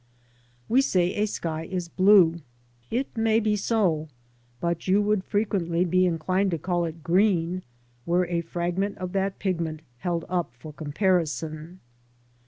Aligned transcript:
We 0.67 0.81
say 0.81 1.13
a 1.13 1.27
sky 1.27 1.65
is 1.65 1.87
blue. 1.87 2.41
It 2.89 3.15
may 3.15 3.39
be 3.39 3.55
so, 3.55 4.07
but 4.59 4.87
you 4.87 4.99
would 4.99 5.23
frequently 5.23 5.85
be 5.85 6.07
inclined 6.07 6.49
to 6.49 6.57
call 6.57 6.85
it 6.85 7.03
green 7.03 7.61
were 8.07 8.25
a 8.25 8.41
fragment 8.41 8.97
of 8.97 9.11
that 9.11 9.37
pigment 9.37 9.83
held 9.99 10.25
up 10.27 10.55
for 10.57 10.73
comparison. 10.73 11.81